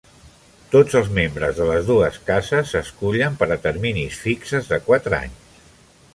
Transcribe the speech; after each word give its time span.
Tots 0.75 0.95
els 0.99 1.11
membres 1.17 1.53
de 1.59 1.67
les 1.71 1.85
dues 1.89 2.17
cases 2.31 2.71
s"escullen 2.73 3.39
per 3.43 3.49
a 3.57 3.59
terminis 3.67 4.19
fixes 4.27 4.73
de 4.75 4.83
quatre 4.89 5.23
anys. 5.23 5.59